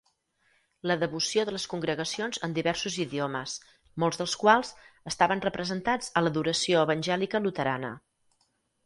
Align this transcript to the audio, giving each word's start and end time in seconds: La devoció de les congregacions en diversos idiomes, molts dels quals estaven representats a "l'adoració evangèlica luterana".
La 0.91 0.95
devoció 1.01 1.41
de 1.49 1.51
les 1.55 1.65
congregacions 1.73 2.39
en 2.47 2.55
diversos 2.55 2.95
idiomes, 3.03 3.53
molts 4.05 4.21
dels 4.23 4.33
quals 4.45 4.71
estaven 5.13 5.45
representats 5.45 6.11
a 6.15 6.25
"l'adoració 6.25 6.81
evangèlica 6.87 7.43
luterana". 7.45 7.93